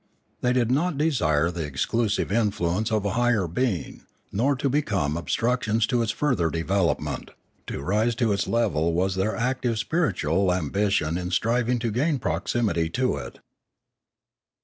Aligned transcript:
They 0.41 0.51
did 0.51 0.71
not 0.71 0.97
desire 0.97 1.51
the 1.51 1.63
exclusive 1.63 2.31
influence 2.31 2.91
of 2.91 3.05
a 3.05 3.11
higher 3.11 3.47
being, 3.47 4.01
nor 4.31 4.55
to 4.55 4.67
become 4.67 5.15
obstructions 5.15 5.85
to 5.85 6.01
its 6.01 6.11
further 6.11 6.49
development; 6.49 7.29
to 7.67 7.83
rise 7.83 8.15
to 8.15 8.31
its 8.33 8.47
level 8.47 8.93
was 8.93 9.13
their 9.13 9.35
active 9.35 9.77
spiritual 9.77 10.51
ambition 10.51 11.19
in 11.19 11.29
striv 11.29 11.69
ing 11.69 11.77
to 11.77 11.91
gain 11.91 12.17
proximity 12.17 12.89
to 12.89 13.17
it. 13.17 13.37